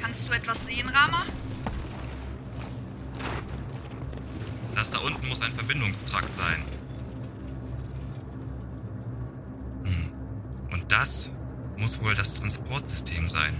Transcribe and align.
Kannst 0.00 0.28
du 0.28 0.32
etwas 0.32 0.66
sehen, 0.66 0.88
Rama? 0.88 1.24
Das 4.84 4.90
da 4.90 4.98
unten 4.98 5.26
muss 5.28 5.40
ein 5.40 5.54
Verbindungstrakt 5.54 6.34
sein. 6.34 6.62
Hm. 9.82 10.12
Und 10.70 10.92
das 10.92 11.30
muss 11.78 12.02
wohl 12.02 12.14
das 12.14 12.34
Transportsystem 12.34 13.26
sein. 13.26 13.58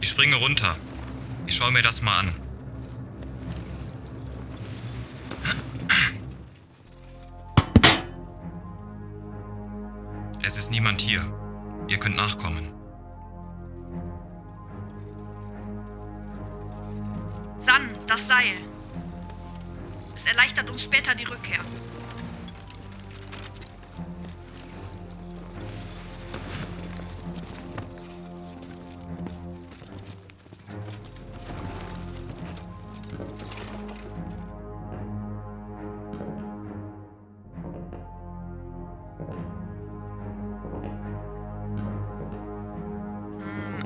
Ich 0.00 0.08
springe 0.08 0.36
runter. 0.36 0.74
Ich 1.44 1.56
schaue 1.56 1.72
mir 1.72 1.82
das 1.82 2.00
mal 2.00 2.20
an. 2.20 2.34
Es 10.42 10.56
ist 10.56 10.70
niemand 10.70 11.02
hier. 11.02 11.37
Ihr 11.88 11.98
könnt 11.98 12.16
nachkommen. 12.16 12.70
San, 17.58 17.88
das 18.06 18.28
Seil. 18.28 18.58
Es 20.14 20.26
erleichtert 20.26 20.68
uns 20.70 20.84
später 20.84 21.14
die 21.14 21.24
Rückkehr. 21.24 21.60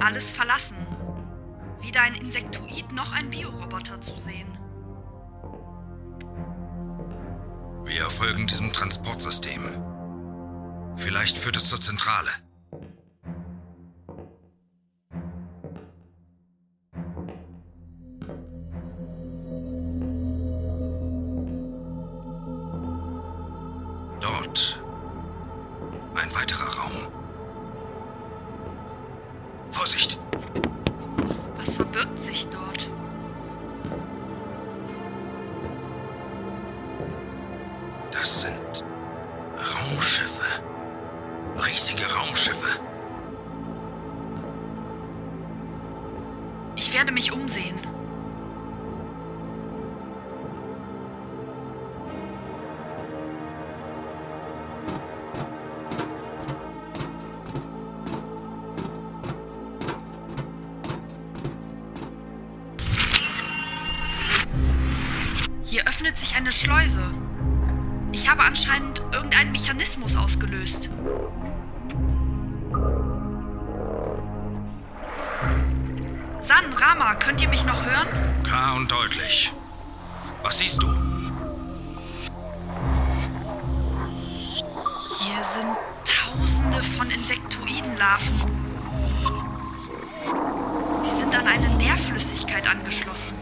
Alles 0.03 0.31
verlassen. 0.31 0.77
Weder 1.81 2.03
ein 2.03 2.15
Insektoid 2.15 2.93
noch 2.93 3.13
ein 3.13 3.31
Bioroboter 3.31 4.01
zu 4.01 4.17
sehen. 4.19 4.59
Wir 7.85 8.09
folgen 8.11 8.47
diesem 8.47 8.73
Transportsystem. 8.73 9.63
Vielleicht 10.97 11.39
führt 11.39 11.57
es 11.57 11.69
zur 11.69 11.81
Zentrale. 11.81 12.31
Dort 24.21 24.81
ein 26.15 26.35
weiterer 26.35 26.79
Raum. 26.79 27.22
Das 38.13 38.43
sind 38.43 38.85
Raumschiffe. 39.59 40.63
Riesige 41.57 42.05
Raumschiffe. 42.15 42.79
Ich 46.77 46.93
werde 46.95 47.11
mich 47.11 47.33
umsehen. 47.33 47.79
Hier 65.65 65.89
öffnet 65.89 66.17
sich 66.19 66.37
eine 66.37 66.53
Schleuse. 66.53 67.15
Ich 68.33 68.39
habe 68.39 68.49
anscheinend 68.49 69.03
irgendeinen 69.13 69.53
Mechanismus 69.53 70.17
ausgelöst. 70.17 70.89
San, 76.41 76.73
Rama, 76.73 77.15
könnt 77.17 77.43
ihr 77.43 77.51
mich 77.51 77.67
noch 77.67 77.85
hören? 77.85 78.09
Klar 78.43 78.77
und 78.77 78.91
deutlich. 78.91 79.53
Was 80.43 80.57
siehst 80.57 80.83
du? 80.83 80.87
Hier 85.19 85.45
sind 85.45 85.77
tausende 86.03 86.83
von 86.83 87.11
Insektoidenlarven. 87.11 88.41
Sie 91.05 91.19
sind 91.19 91.35
an 91.35 91.47
eine 91.47 91.69
Nährflüssigkeit 91.77 92.67
angeschlossen. 92.67 93.35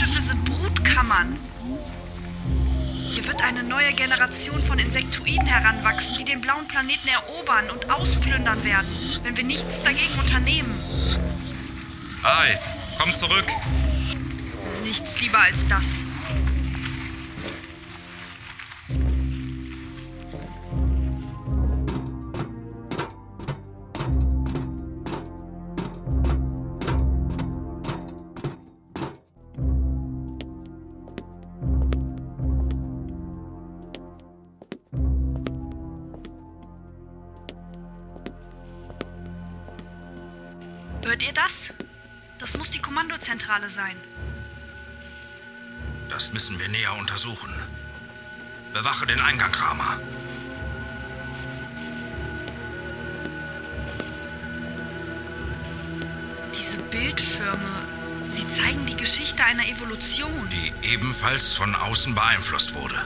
Raumschiffe 0.00 0.22
sind 0.22 0.44
Brutkammern. 0.46 1.38
Hier 3.10 3.26
wird 3.26 3.42
eine 3.42 3.62
neue 3.62 3.92
Generation 3.92 4.58
von 4.62 4.78
Insektoiden 4.78 5.46
heranwachsen, 5.46 6.16
die 6.16 6.24
den 6.24 6.40
blauen 6.40 6.66
Planeten 6.68 7.06
erobern 7.08 7.68
und 7.68 7.90
ausplündern 7.90 8.64
werden, 8.64 8.88
wenn 9.24 9.36
wir 9.36 9.44
nichts 9.44 9.82
dagegen 9.82 10.18
unternehmen. 10.18 10.72
Eis, 12.22 12.72
komm 12.98 13.14
zurück. 13.14 13.44
Nichts 14.82 15.20
lieber 15.20 15.40
als 15.40 15.66
das. 15.68 16.04
Hört 41.10 41.24
ihr 41.24 41.32
das? 41.32 41.72
Das 42.38 42.56
muss 42.56 42.70
die 42.70 42.78
Kommandozentrale 42.78 43.68
sein. 43.68 43.96
Das 46.08 46.32
müssen 46.32 46.60
wir 46.60 46.68
näher 46.68 46.94
untersuchen. 46.96 47.52
Bewache 48.72 49.06
den 49.08 49.20
Eingang, 49.20 49.52
Rama. 49.52 49.98
Diese 56.56 56.78
Bildschirme, 56.78 57.88
sie 58.28 58.46
zeigen 58.46 58.86
die 58.86 58.96
Geschichte 58.96 59.42
einer 59.42 59.66
Evolution. 59.66 60.48
Die 60.50 60.72
ebenfalls 60.82 61.52
von 61.52 61.74
außen 61.74 62.14
beeinflusst 62.14 62.74
wurde. 62.76 63.04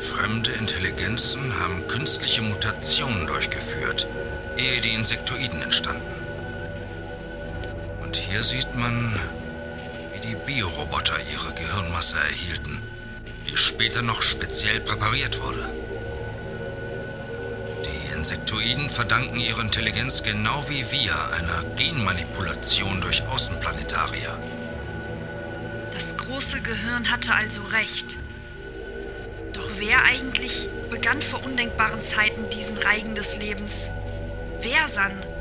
Fremde 0.00 0.50
Intelligenzen 0.50 1.60
haben 1.60 1.86
künstliche 1.86 2.42
Mutationen 2.42 3.28
durchgeführt, 3.28 4.08
ehe 4.56 4.80
die 4.80 4.92
Insektoiden 4.94 5.62
entstanden. 5.62 6.14
Und 8.02 8.16
hier 8.16 8.42
sieht 8.42 8.74
man, 8.74 9.18
wie 10.12 10.20
die 10.20 10.36
Bioroboter 10.36 11.16
ihre 11.32 11.52
Gehirnmasse 11.54 12.18
erhielten, 12.18 12.82
die 13.46 13.56
später 13.56 14.02
noch 14.02 14.22
speziell 14.22 14.80
präpariert 14.80 15.42
wurde. 15.42 15.64
Die 17.84 18.12
Insektoiden 18.14 18.90
verdanken 18.90 19.40
ihre 19.40 19.62
Intelligenz 19.62 20.22
genau 20.22 20.64
wie 20.68 20.90
wir 20.90 21.14
einer 21.32 21.64
Genmanipulation 21.76 23.00
durch 23.00 23.26
Außenplanetarier. 23.26 24.38
Das 25.92 26.16
große 26.16 26.60
Gehirn 26.62 27.10
hatte 27.10 27.34
also 27.34 27.62
recht. 27.62 28.16
Doch 29.52 29.68
wer 29.76 30.04
eigentlich 30.04 30.68
begann 30.90 31.20
vor 31.20 31.44
undenkbaren 31.44 32.02
Zeiten 32.02 32.48
diesen 32.50 32.78
Reigen 32.78 33.14
des 33.14 33.36
Lebens? 33.38 33.90
Wer, 34.62 34.88
San? 34.88 35.31